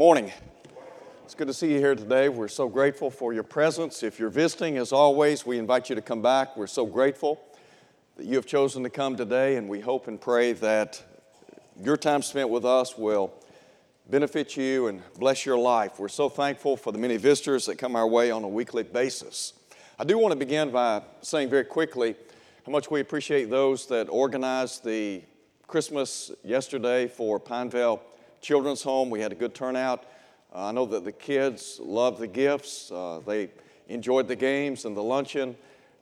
[0.00, 0.32] morning.
[1.26, 2.30] It's good to see you here today.
[2.30, 4.02] We're so grateful for your presence.
[4.02, 6.56] If you're visiting, as always, we invite you to come back.
[6.56, 7.38] We're so grateful
[8.16, 11.02] that you have chosen to come today, and we hope and pray that
[11.78, 13.30] your time spent with us will
[14.08, 15.98] benefit you and bless your life.
[15.98, 19.52] We're so thankful for the many visitors that come our way on a weekly basis.
[19.98, 22.16] I do want to begin by saying very quickly
[22.64, 25.20] how much we appreciate those that organized the
[25.66, 28.00] Christmas yesterday for Pineville
[28.40, 29.10] Children's Home.
[29.10, 30.04] We had a good turnout.
[30.54, 33.50] Uh, I know that the kids loved the gifts, uh, they
[33.88, 35.56] enjoyed the games and the luncheon.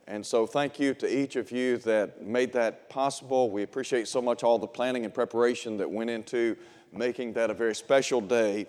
[0.07, 3.51] And so, thank you to each of you that made that possible.
[3.51, 6.57] We appreciate so much all the planning and preparation that went into
[6.91, 8.65] making that a very special day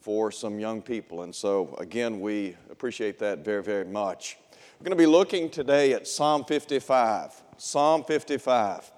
[0.00, 1.24] for some young people.
[1.24, 4.38] And so, again, we appreciate that very, very much.
[4.80, 7.42] We're going to be looking today at Psalm 55.
[7.58, 8.90] Psalm 55.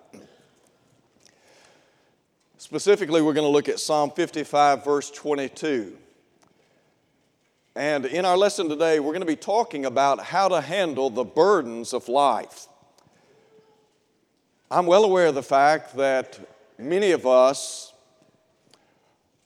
[2.70, 5.96] Specifically, we're going to look at Psalm 55, verse 22.
[7.74, 11.24] And in our lesson today, we're going to be talking about how to handle the
[11.24, 12.68] burdens of life.
[14.70, 16.38] I'm well aware of the fact that
[16.78, 17.92] many of us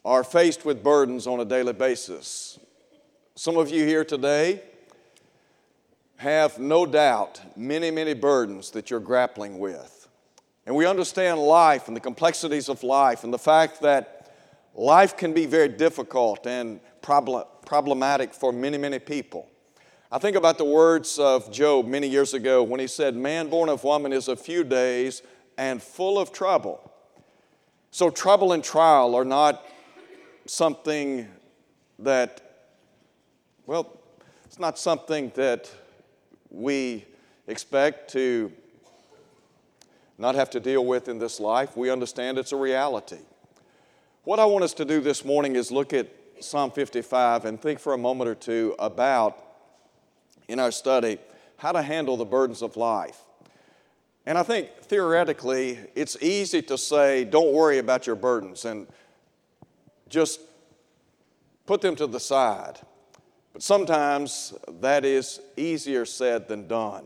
[0.04, 2.58] are faced with burdens on a daily basis.
[3.36, 4.60] Some of you here today
[6.16, 9.93] have no doubt many, many burdens that you're grappling with.
[10.66, 14.34] And we understand life and the complexities of life and the fact that
[14.74, 19.48] life can be very difficult and problem, problematic for many, many people.
[20.10, 23.68] I think about the words of Job many years ago when he said, Man born
[23.68, 25.22] of woman is a few days
[25.58, 26.92] and full of trouble.
[27.90, 29.64] So, trouble and trial are not
[30.46, 31.28] something
[31.98, 32.40] that,
[33.66, 34.00] well,
[34.44, 35.70] it's not something that
[36.50, 37.04] we
[37.46, 38.52] expect to
[40.18, 41.76] not have to deal with in this life.
[41.76, 43.18] We understand it's a reality.
[44.24, 46.08] What I want us to do this morning is look at
[46.40, 49.38] Psalm 55 and think for a moment or two about,
[50.48, 51.18] in our study,
[51.56, 53.18] how to handle the burdens of life.
[54.26, 58.86] And I think theoretically, it's easy to say, don't worry about your burdens and
[60.08, 60.40] just
[61.66, 62.78] put them to the side.
[63.52, 67.04] But sometimes that is easier said than done.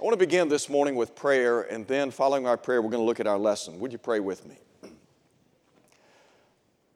[0.00, 3.02] I want to begin this morning with prayer, and then following our prayer, we're going
[3.02, 3.78] to look at our lesson.
[3.80, 4.56] Would you pray with me?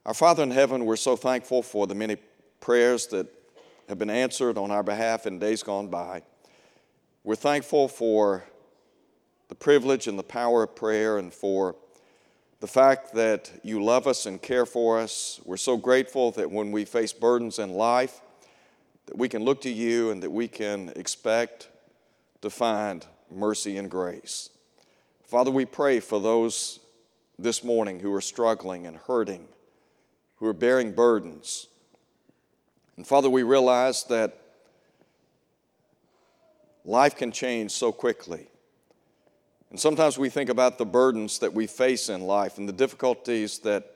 [0.07, 2.17] Our Father in heaven, we're so thankful for the many
[2.61, 3.27] prayers that
[3.89, 6.23] have been answered on our behalf in days gone by.
[7.23, 8.43] We're thankful for
[9.49, 11.75] the privilege and the power of prayer and for
[12.59, 15.39] the fact that you love us and care for us.
[15.45, 18.19] We're so grateful that when we face burdens in life,
[19.05, 21.67] that we can look to you and that we can expect
[22.41, 24.49] to find mercy and grace.
[25.25, 26.79] Father, we pray for those
[27.37, 29.47] this morning who are struggling and hurting,
[30.37, 31.67] who are bearing burdens.
[32.97, 34.37] And Father, we realize that
[36.85, 38.47] life can change so quickly.
[39.71, 43.59] And sometimes we think about the burdens that we face in life and the difficulties
[43.59, 43.95] that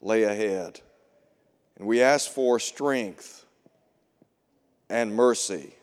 [0.00, 0.80] lay ahead.
[1.76, 3.46] And we ask for strength
[4.90, 5.74] and mercy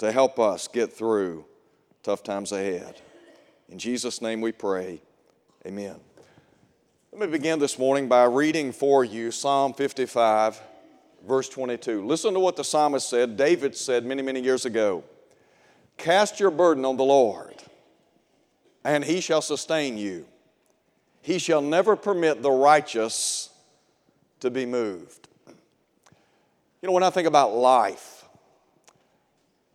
[0.00, 1.44] to help us get through
[2.02, 2.98] tough times ahead.
[3.68, 5.02] In Jesus' name we pray.
[5.66, 5.96] Amen.
[7.12, 10.58] Let me begin this morning by reading for you Psalm 55,
[11.28, 12.06] verse 22.
[12.06, 15.04] Listen to what the psalmist said, David said many, many years ago
[15.98, 17.56] Cast your burden on the Lord,
[18.82, 20.24] and he shall sustain you.
[21.20, 23.50] He shall never permit the righteous
[24.40, 25.28] to be moved.
[25.46, 28.19] You know, when I think about life,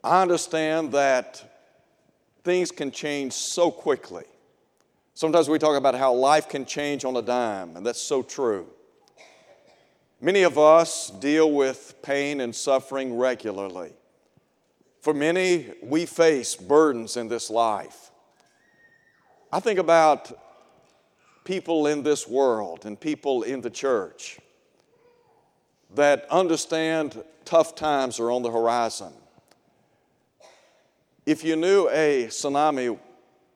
[0.06, 1.44] I understand that
[2.44, 4.26] things can change so quickly.
[5.16, 8.68] Sometimes we talk about how life can change on a dime, and that's so true.
[10.22, 13.94] Many of us deal with pain and suffering regularly.
[15.02, 18.12] For many, we face burdens in this life.
[19.52, 20.32] I think about
[21.46, 24.40] people in this world and people in the church
[25.96, 29.12] that understand tough times are on the horizon.
[31.26, 32.98] If you knew a tsunami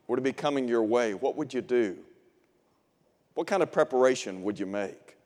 [0.07, 1.98] were to be coming your way, what would you do?
[3.36, 5.18] What kind of preparation would you make?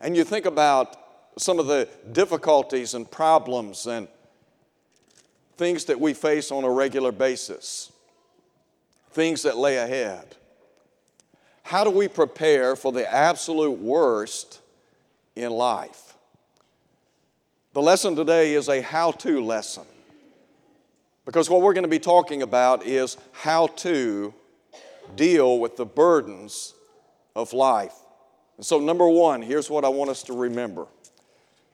[0.00, 0.96] And you think about
[1.36, 4.08] some of the difficulties and problems and
[5.56, 7.92] things that we face on a regular basis,
[9.10, 10.36] things that lay ahead.
[11.62, 14.60] How do we prepare for the absolute worst
[15.36, 16.14] in life?
[17.74, 19.84] The lesson today is a how to lesson.
[21.30, 24.34] Because what we're going to be talking about is how to
[25.14, 26.74] deal with the burdens
[27.36, 27.94] of life.
[28.58, 30.88] So, number one, here's what I want us to remember.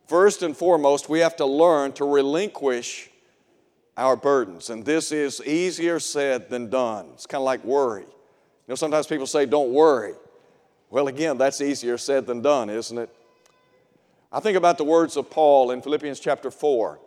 [0.08, 3.08] First and foremost, we have to learn to relinquish
[3.96, 4.68] our burdens.
[4.68, 7.08] And this is easier said than done.
[7.14, 8.02] It's kind of like worry.
[8.02, 8.08] You
[8.68, 10.12] know, sometimes people say, don't worry.
[10.90, 13.08] Well, again, that's easier said than done, isn't it?
[14.30, 16.98] I think about the words of Paul in Philippians chapter 4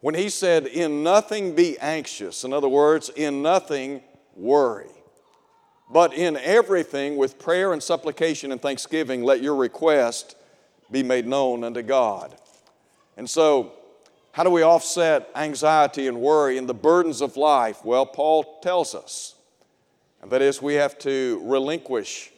[0.00, 2.44] when he said, In nothing be anxious.
[2.44, 4.02] In other words, in nothing
[4.34, 4.90] worry.
[5.90, 10.36] But in everything, with prayer and supplication and thanksgiving, let your request
[10.90, 12.36] be made known unto God.
[13.16, 13.72] And so,
[14.32, 17.84] how do we offset anxiety and worry and the burdens of life?
[17.84, 19.34] Well, Paul tells us,
[20.22, 22.30] and that is, we have to relinquish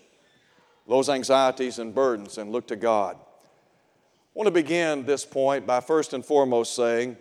[0.88, 3.16] those anxieties and burdens and look to God.
[3.16, 7.18] I want to begin this point by first and foremost saying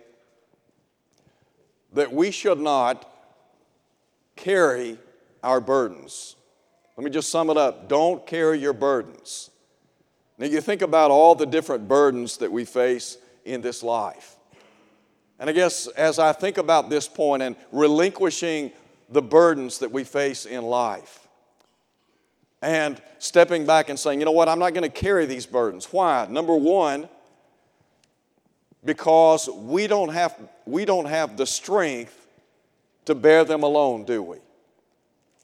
[1.92, 3.10] that we should not
[4.36, 4.98] carry
[5.42, 6.36] our burdens.
[6.96, 7.88] Let me just sum it up.
[7.88, 9.50] Don't carry your burdens.
[10.38, 14.36] Now, you think about all the different burdens that we face in this life.
[15.38, 18.72] And I guess as I think about this point and relinquishing
[19.10, 21.18] the burdens that we face in life,
[22.62, 25.86] and stepping back and saying, you know what, I'm not going to carry these burdens.
[25.86, 26.26] Why?
[26.30, 27.08] Number one,
[28.84, 30.34] because we don't have,
[30.66, 32.26] we don't have the strength
[33.04, 34.38] to bear them alone, do we?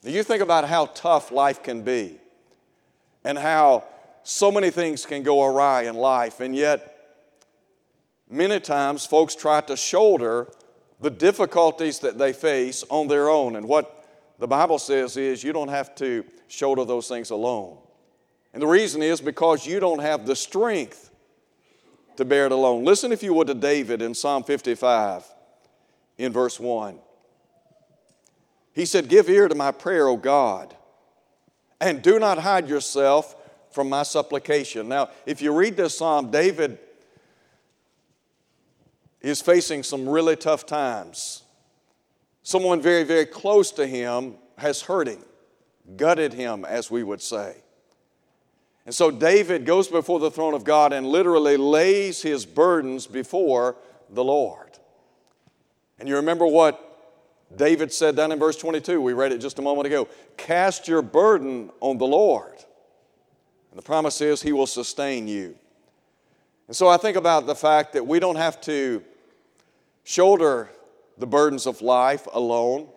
[0.03, 2.19] Now, you think about how tough life can be
[3.25, 3.85] and how
[4.23, 6.95] so many things can go awry in life, and yet,
[8.29, 10.53] many times, folks try to shoulder
[11.01, 13.57] the difficulties that they face on their own.
[13.57, 14.05] And what
[14.39, 17.79] the Bible says is you don't have to shoulder those things alone.
[18.53, 21.11] And the reason is because you don't have the strength
[22.19, 22.85] to bear it alone.
[22.85, 25.25] Listen, if you would, to David in Psalm 55
[26.19, 26.99] in verse 1.
[28.73, 30.75] He said, Give ear to my prayer, O God,
[31.81, 33.37] and do not hide yourself
[33.71, 34.89] from my supplication.
[34.89, 36.79] Now, if you read this psalm, David
[39.21, 41.45] is facing some really tough times.
[42.43, 45.25] Someone very, very close to him has hurt him,
[45.97, 47.59] gutted him, as we would say.
[48.89, 53.77] And so David goes before the throne of God and literally lays his burdens before
[54.09, 54.79] the Lord.
[55.99, 56.83] And you remember what
[57.55, 60.09] David said down in verse 22, we read it just a moment ago
[60.39, 62.55] cast your burden on the Lord.
[63.71, 65.55] And the promise is he will sustain you.
[66.67, 69.05] And so I think about the fact that we don't have to
[70.05, 70.71] shoulder
[71.19, 72.89] the burdens of life alone.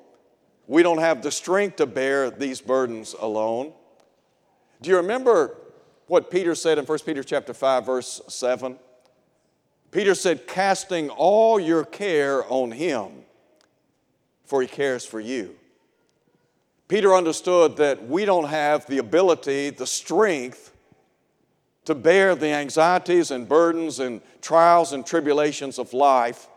[0.68, 3.74] We don't have the strength to bear these burdens alone.
[4.82, 5.58] Do you remember
[6.12, 8.76] what Peter said in 1 Peter chapter 5 verse 7?
[9.92, 13.12] Peter said casting all your care on him
[14.44, 15.56] for he cares for you.
[16.90, 20.74] Peter understood that we don't have the ability, the strength
[21.86, 26.50] to bear the anxieties and burdens and trials and tribulations of life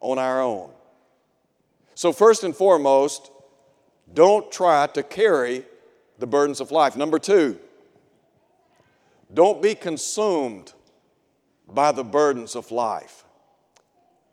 [0.00, 0.68] on our own.
[1.94, 3.30] So, first and foremost,
[4.12, 5.64] don't try to carry
[6.18, 6.98] the burdens of life.
[6.98, 7.58] Number two,
[9.32, 10.72] don't be consumed
[11.68, 13.24] by the burdens of life.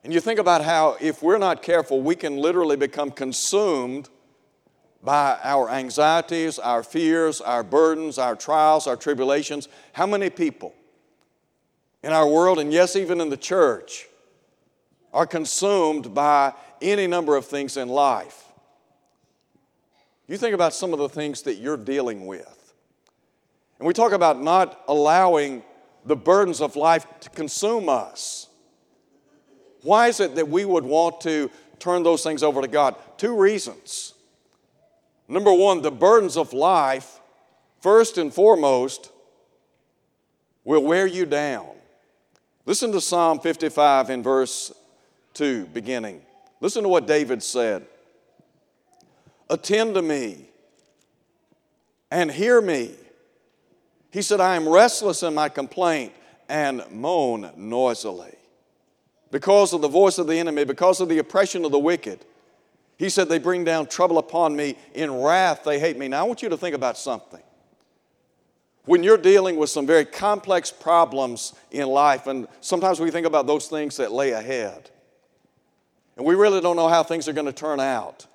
[0.04, 4.10] And you think about how, if we're not careful, we can literally become consumed
[5.04, 9.68] by our anxieties, our fears, our burdens, our trials, our tribulations.
[9.94, 10.74] How many people
[12.04, 14.08] in our world, and yes, even in the church,
[15.14, 18.46] are consumed by any number of things in life?
[20.28, 22.57] You think about some of the things that you're dealing with.
[23.80, 25.64] And we talk about not allowing
[26.06, 28.48] the burdens of life to consume us.
[29.82, 32.96] Why is it that we would want to turn those things over to God?
[33.18, 34.14] Two reasons.
[35.28, 37.20] Number one, the burdens of life,
[37.82, 39.12] first and foremost,
[40.64, 41.70] will wear you down.
[42.66, 44.74] Listen to Psalm 55 in verse
[45.36, 46.22] 2, beginning.
[46.60, 47.86] Listen to what David said
[49.50, 50.50] Attend to me
[52.12, 52.96] and hear me.
[54.18, 56.12] He said, I am restless in my complaint
[56.50, 58.34] and moan noisily
[59.30, 62.26] because of the voice of the enemy, because of the oppression of the wicked.
[62.98, 64.76] He said, They bring down trouble upon me.
[64.96, 66.08] In wrath, they hate me.
[66.08, 67.44] Now, I want you to think about something.
[68.86, 73.46] When you're dealing with some very complex problems in life, and sometimes we think about
[73.46, 74.90] those things that lay ahead,
[76.16, 78.26] and we really don't know how things are going to turn out.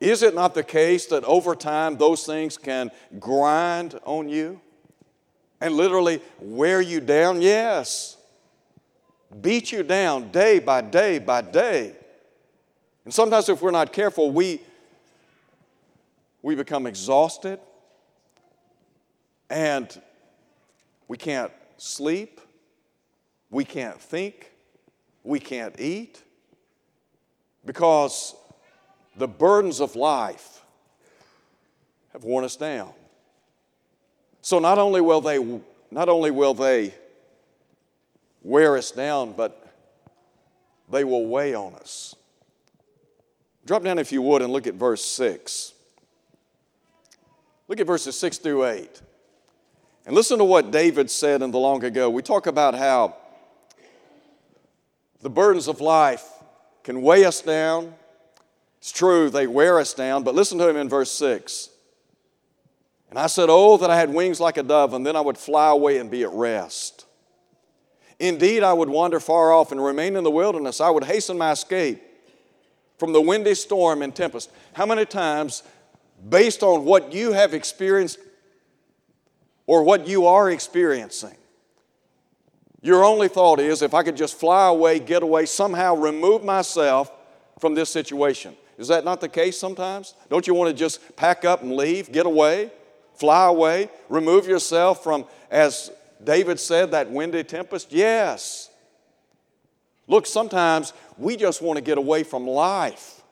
[0.00, 4.60] Is it not the case that over time those things can grind on you
[5.62, 7.40] and literally wear you down?
[7.40, 8.18] Yes
[9.40, 11.96] beat you down day by day by day.
[13.04, 14.60] And sometimes, if we're not careful, we,
[16.42, 17.58] we become exhausted
[19.50, 20.00] and
[21.08, 22.40] We can't sleep.
[23.50, 24.50] We can't think.
[25.24, 26.22] We can't eat
[27.66, 28.34] because
[29.16, 30.62] the burdens of life
[32.14, 32.94] have worn us down.
[34.42, 36.94] So not only will they not only will they
[38.42, 39.66] wear us down, but
[40.90, 42.14] they will weigh on us.
[43.64, 45.72] Drop down, if you would, and look at verse 6.
[47.68, 49.02] Look at verses 6 through 8.
[50.04, 52.10] And listen to what David said in the long ago.
[52.10, 53.16] We talk about how
[55.20, 56.28] the burdens of life
[56.82, 57.94] can weigh us down.
[58.78, 61.70] It's true, they wear us down, but listen to him in verse 6.
[63.12, 65.36] And I said, Oh, that I had wings like a dove, and then I would
[65.36, 67.04] fly away and be at rest.
[68.18, 70.80] Indeed, I would wander far off and remain in the wilderness.
[70.80, 72.02] I would hasten my escape
[72.96, 74.50] from the windy storm and tempest.
[74.72, 75.62] How many times,
[76.26, 78.18] based on what you have experienced
[79.66, 81.36] or what you are experiencing,
[82.80, 87.12] your only thought is if I could just fly away, get away, somehow remove myself
[87.60, 88.56] from this situation.
[88.78, 90.14] Is that not the case sometimes?
[90.30, 92.70] Don't you want to just pack up and leave, get away?
[93.22, 95.92] Fly away, remove yourself from, as
[96.24, 97.92] David said, that windy tempest?
[97.92, 98.68] Yes.
[100.08, 103.22] Look, sometimes we just want to get away from life.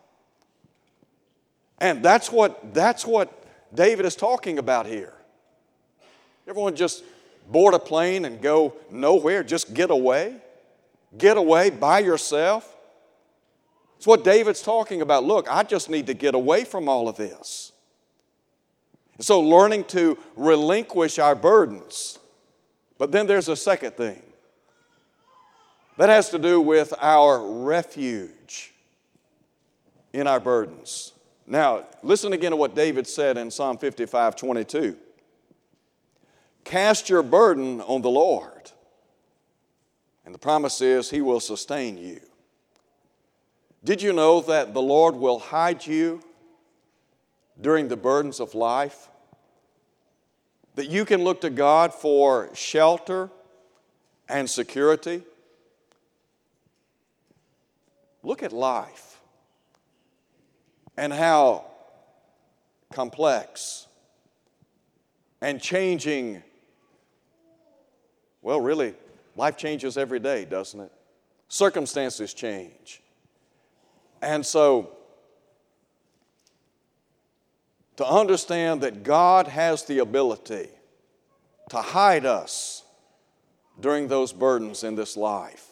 [1.80, 3.32] And that's what, that's what
[3.75, 5.12] David is talking about here.
[6.47, 7.02] Everyone just
[7.50, 10.37] board a plane and go nowhere, just get away?
[11.18, 12.76] Get away by yourself?
[13.97, 15.25] It's what David's talking about.
[15.25, 17.73] Look, I just need to get away from all of this.
[19.20, 22.18] So, learning to relinquish our burdens.
[22.96, 24.22] But then there's a second thing
[25.98, 28.72] that has to do with our refuge
[30.12, 31.12] in our burdens.
[31.46, 34.96] Now, listen again to what David said in Psalm 55 22.
[36.64, 38.70] Cast your burden on the Lord,
[40.24, 42.20] and the promise is He will sustain you.
[43.84, 46.22] Did you know that the Lord will hide you
[47.60, 49.09] during the burdens of life?
[50.80, 53.28] That you can look to God for shelter
[54.30, 55.22] and security?
[58.22, 59.20] Look at life
[60.96, 61.66] and how
[62.94, 63.88] complex
[65.42, 66.42] and changing.
[68.40, 68.94] Well, really,
[69.37, 70.92] life changes every day, doesn't it?
[71.49, 73.02] Circumstances change.
[74.22, 74.96] And so,
[78.00, 80.71] to understand that God has the ability
[81.69, 82.83] to hide us
[83.78, 85.66] during those burdens in this life.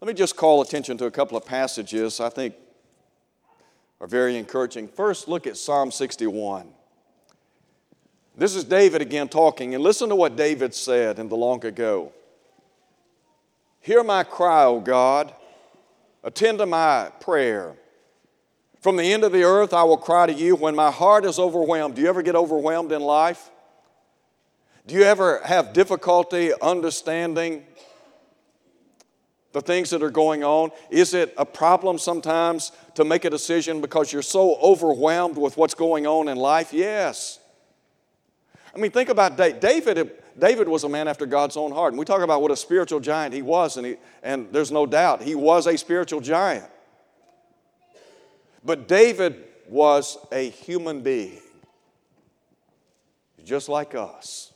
[0.00, 2.54] Let me just call attention to a couple of passages I think
[4.00, 4.88] are very encouraging.
[4.88, 6.70] First, look at Psalm 61.
[8.34, 12.10] This is David again talking, and listen to what David said in the long ago.
[13.80, 15.34] Hear my cry, O God,
[16.24, 17.76] attend to my prayer.
[18.80, 21.38] From the end of the earth, I will cry to you when my heart is
[21.38, 21.96] overwhelmed.
[21.96, 23.50] Do you ever get overwhelmed in life?
[24.86, 27.64] Do you ever have difficulty understanding
[29.52, 30.70] the things that are going on?
[30.90, 35.74] Is it a problem sometimes to make a decision because you're so overwhelmed with what's
[35.74, 36.72] going on in life?
[36.72, 37.40] Yes.
[38.74, 40.12] I mean, think about David.
[40.38, 41.92] David, was a man after God's own heart.
[41.92, 44.86] And we talk about what a spiritual giant he was, and, he, and there's no
[44.86, 46.70] doubt he was a spiritual giant.
[48.64, 51.40] But David was a human being,
[53.44, 54.52] just like us.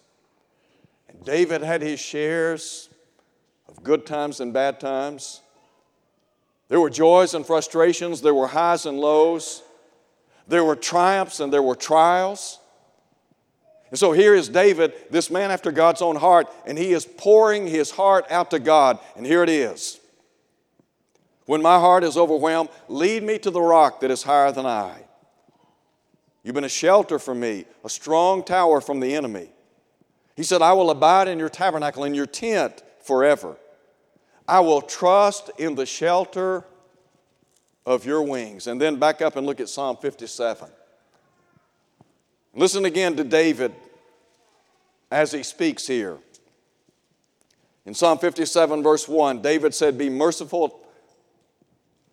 [1.09, 2.89] And David had his shares
[3.69, 5.41] of good times and bad times.
[6.69, 9.63] There were joys and frustrations, there were highs and lows,
[10.49, 12.59] there were triumphs and there were trials.
[13.91, 17.67] And so here is David, this man after God's own heart, and he is pouring
[17.67, 18.99] his heart out to God.
[19.17, 20.01] And here it is.
[21.53, 25.03] When my heart is overwhelmed, lead me to the rock that is higher than I.
[26.43, 29.51] You've been a shelter for me, a strong tower from the enemy.
[30.35, 33.59] He said, I will abide in your tabernacle, in your tent forever.
[34.49, 36.65] I will trust in the shelter
[37.85, 38.67] of your wings.
[38.67, 40.71] And then back up and look at Psalm 57.
[42.55, 43.75] Listen again to David
[45.11, 46.17] as he speaks here.
[47.85, 50.79] In Psalm 57, verse 1, David said, Be merciful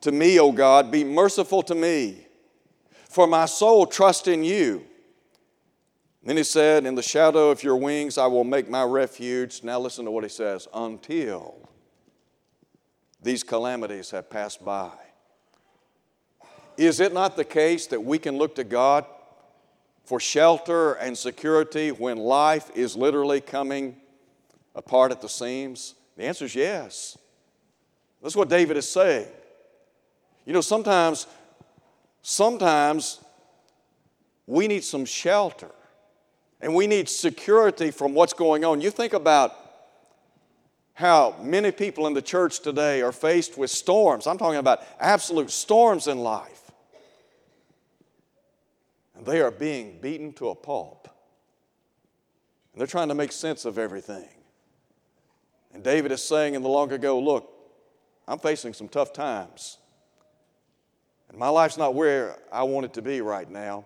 [0.01, 2.27] to me, O God, be merciful to me,
[3.09, 4.85] for my soul trusts in you.
[6.23, 9.63] Then he said, In the shadow of your wings I will make my refuge.
[9.63, 11.69] Now listen to what he says until
[13.21, 14.91] these calamities have passed by.
[16.77, 19.05] Is it not the case that we can look to God
[20.05, 23.97] for shelter and security when life is literally coming
[24.75, 25.95] apart at the seams?
[26.15, 27.17] The answer is yes.
[28.21, 29.27] That's what David is saying.
[30.45, 31.27] You know, sometimes,
[32.21, 33.19] sometimes
[34.47, 35.71] we need some shelter
[36.61, 38.81] and we need security from what's going on.
[38.81, 39.55] You think about
[40.93, 44.27] how many people in the church today are faced with storms.
[44.27, 46.71] I'm talking about absolute storms in life.
[49.15, 51.07] And they are being beaten to a pulp.
[52.73, 54.27] And they're trying to make sense of everything.
[55.73, 57.49] And David is saying in the long ago, look,
[58.27, 59.77] I'm facing some tough times.
[61.29, 63.85] And my life's not where I want it to be right now.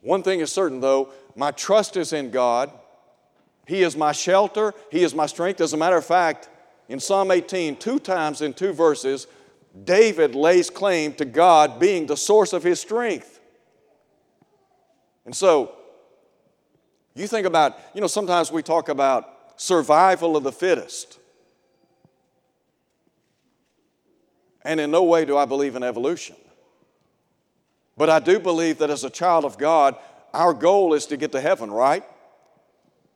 [0.00, 2.70] One thing is certain, though my trust is in God.
[3.66, 5.60] He is my shelter, He is my strength.
[5.60, 6.48] As a matter of fact,
[6.88, 9.26] in Psalm 18, two times in two verses,
[9.84, 13.40] David lays claim to God being the source of his strength.
[15.26, 15.74] And so,
[17.14, 21.17] you think about, you know, sometimes we talk about survival of the fittest.
[24.64, 26.36] And in no way do I believe in evolution.
[27.96, 29.96] But I do believe that as a child of God,
[30.32, 32.04] our goal is to get to heaven, right?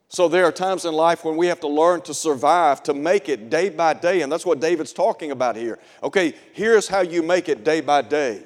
[0.09, 3.29] So there are times in life when we have to learn to survive, to make
[3.29, 5.79] it day by day, and that's what David's talking about here.
[6.03, 8.43] Okay, here's how you make it day by day.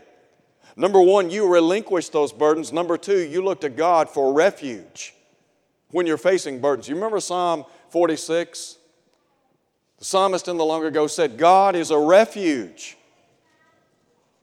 [0.77, 2.71] Number one, you relinquish those burdens.
[2.71, 5.13] Number two, you look to God for refuge
[5.89, 6.87] when you're facing burdens.
[6.87, 8.77] You remember Psalm 46?
[9.99, 12.97] The psalmist in the long ago said, God is a refuge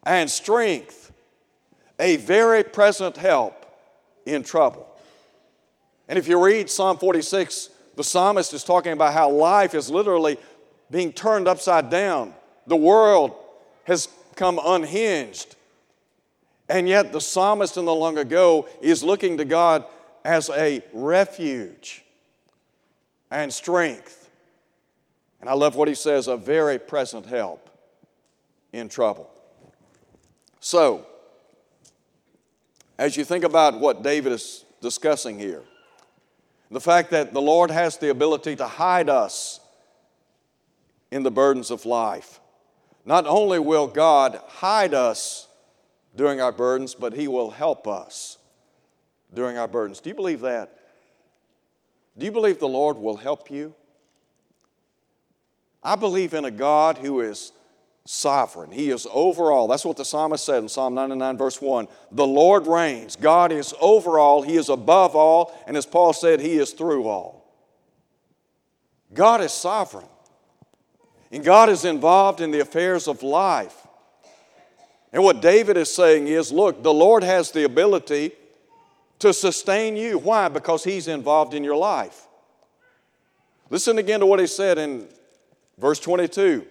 [0.05, 1.05] and strength
[1.99, 3.65] a very present help
[4.27, 4.87] in trouble.
[6.09, 10.37] And if you read Psalm 46, the psalmist is talking about how life is literally
[10.91, 12.35] being turned upside down.
[12.67, 13.35] The world
[13.85, 15.57] has come unhinged.
[16.69, 19.85] And yet, the psalmist in the long ago is looking to God
[20.25, 22.03] as a refuge
[23.31, 24.24] and strength.
[25.45, 27.69] And I love what he says a very present help
[28.73, 29.31] in trouble.
[30.59, 31.05] So,
[32.97, 35.61] as you think about what David is discussing here.
[36.71, 39.61] The fact that the Lord has the ability to hide us
[41.11, 42.41] in the burdens of life.
[43.05, 45.47] Not only will God hide us
[46.17, 48.39] during our burdens, but He will help us
[49.35, 50.01] during our burdens.
[50.01, 50.79] Do you believe that?
[52.17, 53.75] Do you believe the Lord will help you?
[55.85, 57.53] I believe in a God who is
[58.07, 58.71] sovereign.
[58.71, 59.69] He is over all.
[59.69, 61.89] That's what the psalmist said in Psalm 99, verse 1.
[62.13, 63.17] The Lord reigns.
[63.17, 64.43] God is over all.
[64.43, 65.59] He is above all.
[65.67, 67.45] And as Paul said, He is through all.
[69.13, 70.07] God is sovereign.
[71.31, 73.87] And God is involved in the affairs of life.
[75.13, 78.33] And what David is saying is look, the Lord has the ability
[79.21, 80.19] to sustain you.
[80.19, 80.49] Why?
[80.49, 82.27] Because He's involved in your life.
[83.71, 85.09] Listen again to what He said in
[85.79, 86.67] verse 22.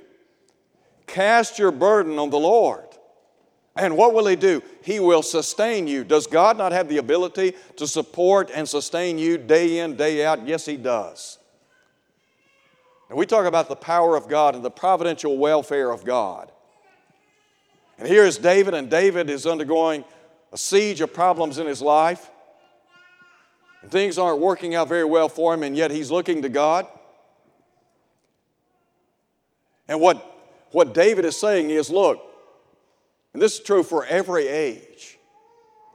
[1.08, 2.86] Cast your burden on the Lord.
[3.76, 4.62] And what will He do?
[4.84, 6.04] He will sustain you.
[6.04, 10.48] Does God not have the ability to support and sustain you day in, day out?
[10.48, 11.39] Yes, He does.
[13.10, 16.52] And we talk about the power of God and the providential welfare of God.
[17.98, 20.04] And here is David, and David is undergoing
[20.52, 22.30] a siege of problems in his life.
[23.82, 26.88] And things aren't working out very well for him, and yet he's looking to God.
[29.88, 30.34] And what
[30.74, 32.19] what David is saying is look,
[33.34, 35.19] and this is true for every age.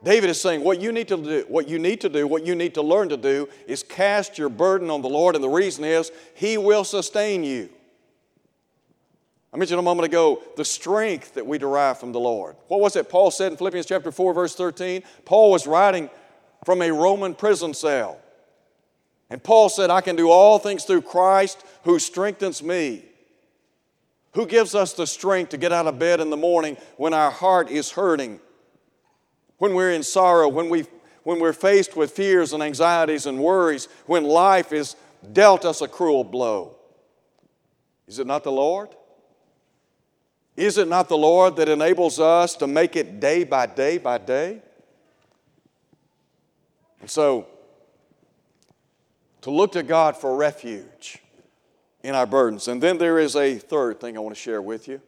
[0.01, 2.55] David is saying what you need to do, what you need to do, what you
[2.55, 5.83] need to learn to do is cast your burden on the Lord, and the reason
[5.83, 7.69] is He will sustain you.
[9.53, 12.55] I mentioned a moment ago the strength that we derive from the Lord.
[12.69, 15.03] What was it Paul said in Philippians chapter 4, verse 13?
[15.25, 16.09] Paul was writing
[16.63, 18.19] from a Roman prison cell.
[19.29, 23.08] And Paul said, I can do all things through Christ who strengthens me.
[24.33, 27.31] Who gives us the strength to get out of bed in the morning when our
[27.31, 28.39] heart is hurting?
[29.57, 30.85] When we're in sorrow, when, we,
[31.23, 34.95] when we're faced with fears and anxieties and worries, when life has
[35.33, 36.75] dealt us a cruel blow?
[38.07, 38.89] Is it not the Lord?
[40.55, 44.17] Is it not the Lord that enables us to make it day by day by
[44.17, 44.61] day?
[47.01, 47.47] And so,
[49.41, 51.19] to look to God for refuge
[52.09, 52.67] in our burdens.
[52.67, 54.99] And then there is a third thing I want to share with you.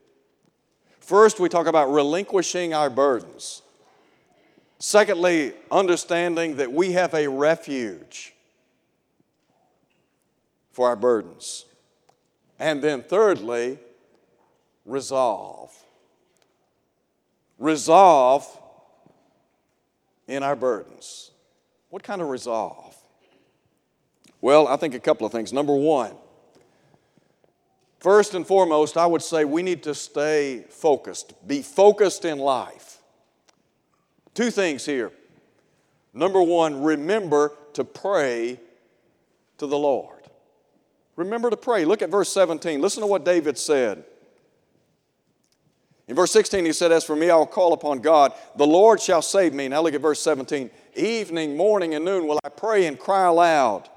[1.00, 3.64] First, we talk about relinquishing our burdens.
[4.78, 8.36] Secondly, understanding that we have a refuge
[10.72, 11.66] for our burdens.
[12.60, 13.80] And then thirdly,
[14.86, 15.76] resolve.
[17.58, 18.46] Resolve
[20.28, 21.32] in our burdens.
[21.90, 22.96] What kind of resolve?
[24.40, 25.52] Well, I think a couple of things.
[25.52, 26.12] Number one,
[28.02, 32.98] first and foremost, I would say we need to stay focused, be focused in life.
[34.34, 35.12] Two things here.
[36.14, 38.60] Number one, remember to pray
[39.58, 40.18] to the Lord.
[41.16, 41.86] Remember to pray.
[41.86, 42.82] Look at verse 17.
[42.82, 44.04] Listen to what David said.
[46.08, 48.34] In verse 16, he said, As for me, I will call upon God.
[48.58, 49.68] The Lord shall save me.
[49.68, 50.70] Now look at verse 17.
[50.96, 53.88] Evening, morning, and noon will I pray and cry aloud.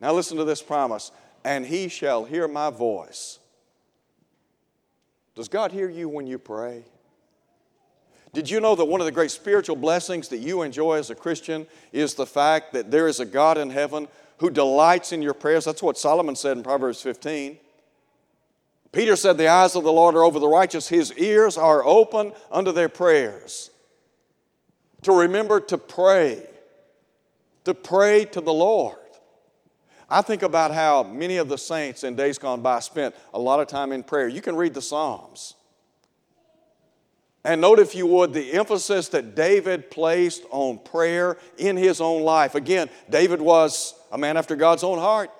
[0.00, 1.10] Now listen to this promise.
[1.44, 3.38] And he shall hear my voice.
[5.34, 6.84] Does God hear you when you pray?
[8.32, 11.14] Did you know that one of the great spiritual blessings that you enjoy as a
[11.14, 15.34] Christian is the fact that there is a God in heaven who delights in your
[15.34, 15.64] prayers?
[15.64, 17.58] That's what Solomon said in Proverbs 15.
[18.90, 22.32] Peter said, The eyes of the Lord are over the righteous, his ears are open
[22.50, 23.70] unto their prayers.
[25.02, 26.46] To remember to pray,
[27.64, 28.96] to pray to the Lord.
[30.12, 33.60] I think about how many of the saints in days gone by spent a lot
[33.60, 34.28] of time in prayer.
[34.28, 35.54] You can read the Psalms.
[37.44, 42.22] And note, if you would, the emphasis that David placed on prayer in his own
[42.22, 42.54] life.
[42.54, 45.30] Again, David was a man after God's own heart.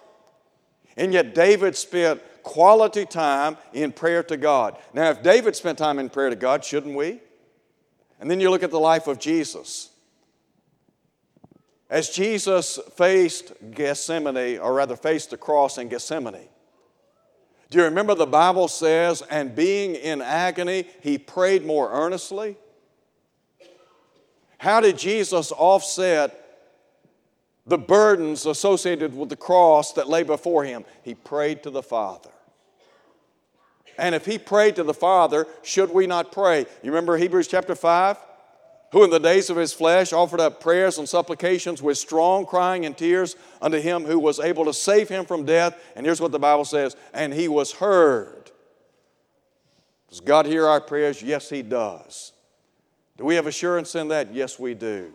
[0.97, 4.79] And yet, David spent quality time in prayer to God.
[4.95, 7.21] Now, if David spent time in prayer to God, shouldn't we?
[8.19, 9.91] And then you look at the life of Jesus.
[11.93, 16.49] As Jesus faced Gethsemane, or rather faced the cross in Gethsemane,
[17.69, 22.57] do you remember the Bible says, and being in agony, he prayed more earnestly?
[24.57, 26.71] How did Jesus offset
[27.67, 30.87] the burdens associated with the cross that lay before him?
[31.03, 32.31] He prayed to the Father.
[33.99, 36.61] And if he prayed to the Father, should we not pray?
[36.83, 38.17] You remember Hebrews chapter 5?
[38.93, 42.85] Who in the days of his flesh offered up prayers and supplications with strong crying
[42.85, 45.83] and tears unto him who was able to save him from death.
[45.97, 48.51] And here's what the Bible says and he was heard.
[50.11, 51.23] Does God hear our prayers?
[51.23, 52.35] Yes, he does.
[53.17, 54.35] Do we have assurance in that?
[54.35, 55.11] Yes, we do.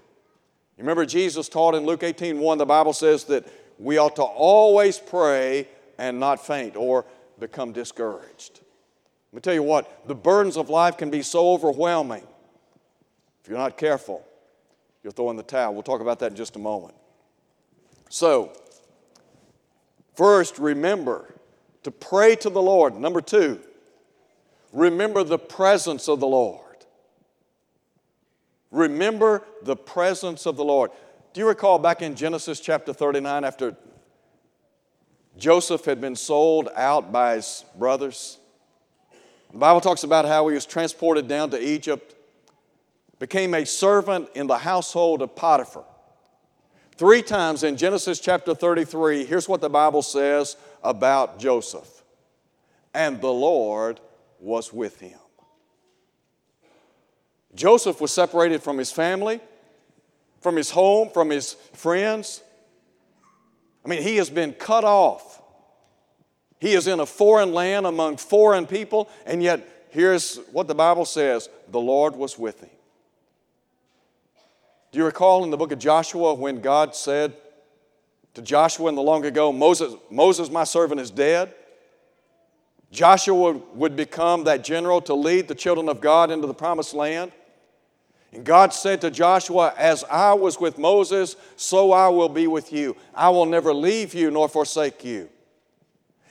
[0.75, 3.45] You remember Jesus taught in Luke 18 1, the Bible says that
[3.77, 5.67] we ought to always pray
[5.99, 7.05] and not faint or
[7.39, 8.61] become discouraged.
[9.31, 12.25] Let me tell you what, the burdens of life can be so overwhelming
[13.47, 14.27] if you're not careful,
[15.01, 15.73] you'll throw in the towel.
[15.73, 16.95] We'll talk about that in just a moment.
[18.09, 18.51] So,
[20.15, 21.33] first, remember
[21.83, 22.97] to pray to the Lord.
[22.97, 23.61] Number two,
[24.73, 26.59] remember the presence of the Lord.
[28.69, 30.91] Remember the presence of the Lord.
[31.31, 33.77] Do you recall back in Genesis chapter 39 after
[35.37, 38.39] Joseph had been sold out by his brothers?
[39.53, 42.15] The Bible talks about how he was transported down to Egypt
[43.19, 45.85] became a servant in the household of Potiphar.
[46.95, 52.03] Three times in Genesis chapter 33, here's what the Bible says about Joseph.
[52.93, 53.99] And the Lord
[54.39, 55.19] was with him.
[57.53, 59.39] Joseph was separated from his family,
[60.41, 62.41] from his home, from his friends.
[63.85, 65.41] I mean, he has been cut off.
[66.59, 71.05] He is in a foreign land among foreign people, and yet here's what the Bible
[71.05, 72.76] says the Lord was with him.
[74.91, 77.33] Do you recall in the book of Joshua when God said
[78.35, 81.53] to Joshua in the long ago, Moses, Moses, my servant, is dead?
[82.91, 87.33] Joshua would become that general to lead the children of God into the promised land.
[88.31, 92.71] And God said to Joshua, As I was with Moses, so I will be with
[92.71, 92.95] you.
[93.13, 95.29] I will never leave you nor forsake you.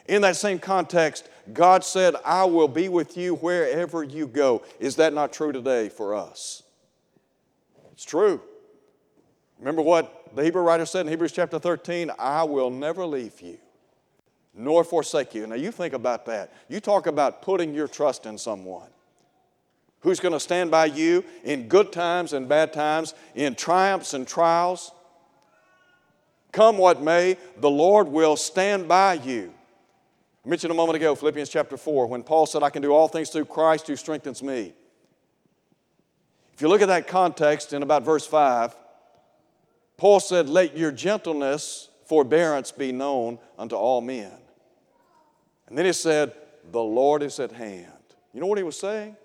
[0.06, 4.62] In that same context, God said, I will be with you wherever you go.
[4.78, 6.62] Is that not true today for us?
[7.96, 8.40] It's true.
[9.58, 13.58] Remember what the Hebrew writer said in Hebrews chapter 13 I will never leave you
[14.56, 15.46] nor forsake you.
[15.46, 16.52] Now, you think about that.
[16.68, 18.88] You talk about putting your trust in someone
[20.00, 24.26] who's going to stand by you in good times and bad times, in triumphs and
[24.26, 24.92] trials.
[26.52, 29.52] Come what may, the Lord will stand by you.
[30.44, 33.08] I mentioned a moment ago, Philippians chapter 4, when Paul said, I can do all
[33.08, 34.74] things through Christ who strengthens me.
[36.56, 38.74] If you look at that context in about verse 5,
[39.98, 44.32] Paul said, Let your gentleness, forbearance be known unto all men.
[45.68, 46.32] And then he said,
[46.72, 47.92] The Lord is at hand.
[48.32, 49.18] You know what he was saying?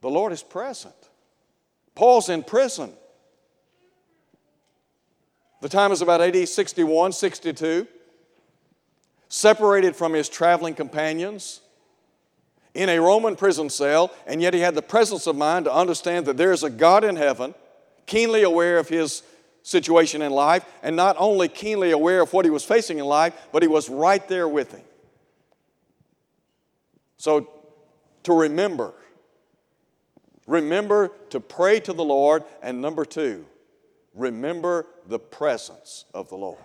[0.00, 0.94] The Lord is present.
[1.94, 2.94] Paul's in prison.
[5.60, 7.86] The time is about AD 61, 62.
[9.28, 11.60] Separated from his traveling companions
[12.74, 16.26] in a Roman prison cell, and yet he had the presence of mind to understand
[16.26, 17.54] that there is a God in heaven,
[18.06, 19.22] keenly aware of his
[19.62, 23.34] situation in life, and not only keenly aware of what he was facing in life,
[23.52, 24.82] but he was right there with him.
[27.16, 27.50] So,
[28.22, 28.94] to remember,
[30.46, 33.44] remember to pray to the Lord, and number two,
[34.14, 36.58] remember the presence of the Lord.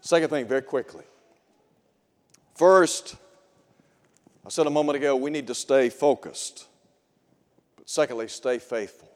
[0.00, 1.04] Second thing, very quickly.
[2.54, 3.16] First,
[4.46, 6.66] I said a moment ago, we need to stay focused.
[7.76, 9.10] But secondly, stay faithful.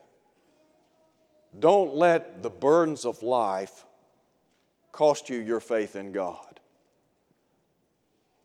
[1.59, 3.85] Don't let the burdens of life
[4.93, 6.61] cost you your faith in God.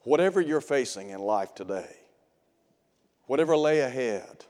[0.01, 1.95] Whatever you're facing in life today,
[3.27, 4.45] whatever lay ahead,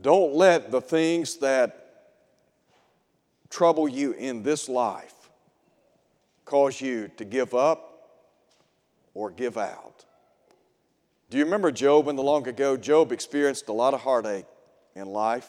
[0.00, 1.78] don't let the things that
[3.48, 5.14] trouble you in this life
[6.44, 8.10] cause you to give up
[9.14, 10.04] or give out.
[11.32, 12.76] Do you remember Job in the long ago?
[12.76, 14.44] Job experienced a lot of heartache
[14.94, 15.48] in life.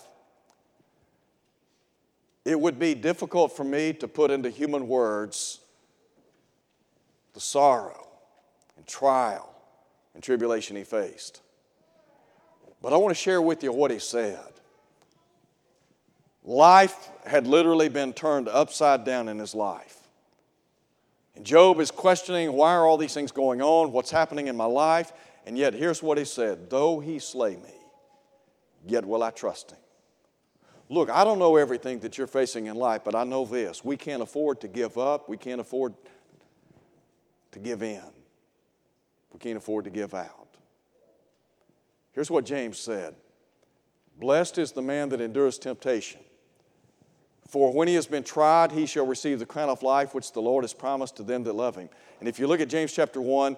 [2.46, 5.60] It would be difficult for me to put into human words
[7.34, 8.08] the sorrow
[8.78, 9.54] and trial
[10.14, 11.42] and tribulation he faced.
[12.82, 14.40] But I want to share with you what he said.
[16.46, 19.98] Life had literally been turned upside down in his life.
[21.36, 23.92] And Job is questioning why are all these things going on?
[23.92, 25.12] What's happening in my life?
[25.46, 27.74] And yet, here's what he said Though he slay me,
[28.88, 29.80] yet will I trust him.
[30.90, 33.84] Look, I don't know everything that you're facing in life, but I know this.
[33.84, 35.28] We can't afford to give up.
[35.28, 35.94] We can't afford
[37.52, 38.02] to give in.
[39.32, 40.44] We can't afford to give out.
[42.12, 43.16] Here's what James said
[44.20, 46.22] Blessed is the man that endures temptation.
[47.48, 50.42] For when he has been tried, he shall receive the crown of life which the
[50.42, 51.90] Lord has promised to them that love him.
[52.20, 53.58] And if you look at James chapter 1,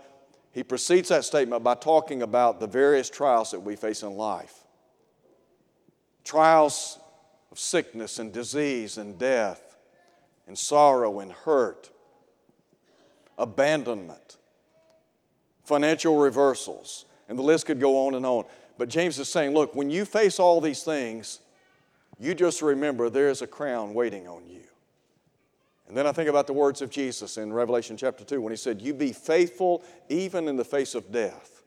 [0.56, 4.64] he precedes that statement by talking about the various trials that we face in life.
[6.24, 6.98] Trials
[7.52, 9.76] of sickness and disease and death
[10.48, 11.90] and sorrow and hurt,
[13.38, 14.38] abandonment,
[15.66, 18.46] financial reversals, and the list could go on and on.
[18.78, 21.42] But James is saying, look, when you face all these things,
[22.18, 24.64] you just remember there is a crown waiting on you.
[25.88, 28.58] And then I think about the words of Jesus in Revelation chapter 2 when he
[28.58, 31.62] said, You be faithful even in the face of death.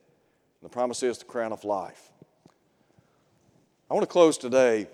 [0.61, 2.11] And the promise is the crown of life.
[3.91, 4.89] I want to close today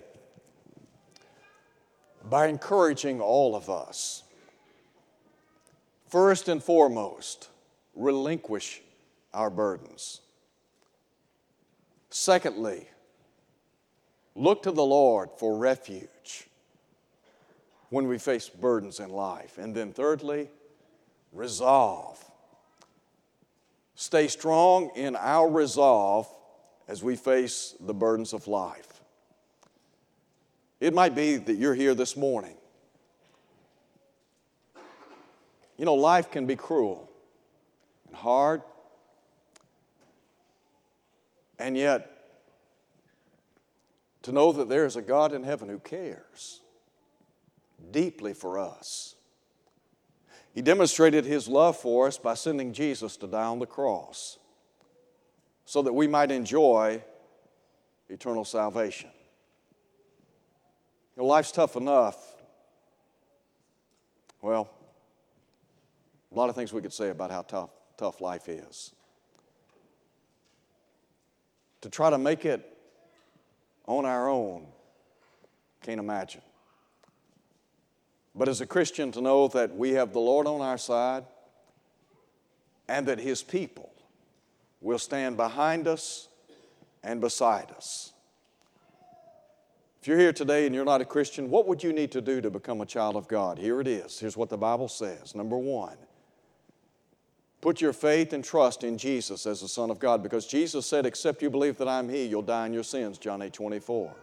[2.29, 4.23] by encouraging all of us.
[6.07, 7.49] First and foremost,
[7.95, 8.81] relinquish
[9.33, 10.21] our burdens.
[12.09, 12.87] Secondly,
[14.35, 16.47] look to the Lord for refuge
[17.95, 19.57] when we face burdens in life.
[19.57, 20.49] And then, thirdly,
[21.31, 22.21] resolve.
[23.95, 26.27] Stay strong in our resolve
[26.89, 28.99] as we face the burdens of life.
[30.81, 32.57] It might be that you're here this morning.
[35.77, 37.09] You know, life can be cruel
[38.07, 38.61] and hard,
[41.57, 42.11] and yet
[44.23, 46.59] to know that there is a God in heaven who cares
[47.91, 49.15] deeply for us.
[50.53, 54.39] He demonstrated his love for us by sending Jesus to die on the cross
[55.65, 57.03] so that we might enjoy
[58.07, 59.09] eternal salvation.
[61.15, 62.17] You know, life's tough enough.
[64.41, 64.69] Well,
[66.31, 68.93] a lot of things we could say about how tough, tough life is.
[71.81, 72.65] To try to make it
[73.85, 74.67] on our own,
[75.81, 76.41] can't imagine.
[78.35, 81.23] But as a Christian, to know that we have the Lord on our side
[82.87, 83.91] and that His people
[84.81, 86.27] will stand behind us
[87.03, 88.11] and beside us.
[90.01, 92.41] If you're here today and you're not a Christian, what would you need to do
[92.41, 93.57] to become a child of God?
[93.57, 94.19] Here it is.
[94.19, 95.33] Here's what the Bible says.
[95.33, 95.97] Number one,
[97.61, 101.07] put your faith and trust in Jesus as the Son of God because Jesus said,
[101.07, 104.13] Except you believe that I'm He, you'll die in your sins, John 8 24.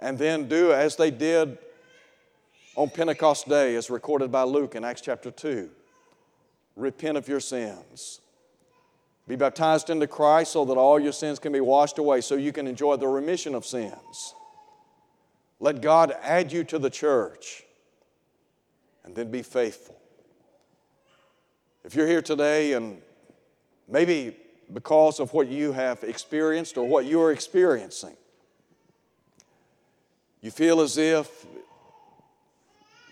[0.00, 1.58] And then do as they did
[2.76, 5.70] on Pentecost Day, as recorded by Luke in Acts chapter 2.
[6.76, 8.20] Repent of your sins
[9.28, 12.52] be baptized into Christ so that all your sins can be washed away, so you
[12.52, 14.34] can enjoy the remission of sins.
[15.58, 17.64] Let God add you to the church
[19.04, 19.96] and then be faithful.
[21.84, 23.00] If you're here today and
[23.88, 24.36] maybe
[24.72, 28.16] because of what you have experienced or what you are experiencing,
[30.40, 31.46] you feel as if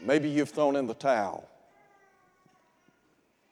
[0.04, 1.48] maybe you've thrown in the towel.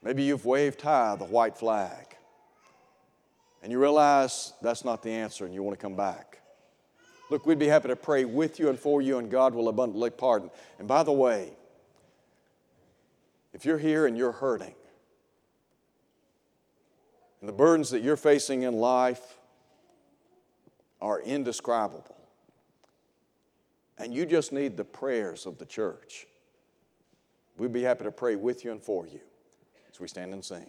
[0.02, 2.16] Maybe you've waved high the white flag
[3.62, 6.32] and you realize that's not the answer and you want to come back,
[7.32, 10.10] Look, we'd be happy to pray with you and for you, and God will abundantly
[10.10, 10.50] pardon.
[10.78, 11.54] And by the way,
[13.54, 14.74] if you're here and you're hurting,
[17.40, 19.38] and the burdens that you're facing in life
[21.00, 22.18] are indescribable,
[23.96, 26.26] and you just need the prayers of the church,
[27.62, 29.20] we'd be happy to pray with you and for you
[29.88, 30.68] as we stand and sing.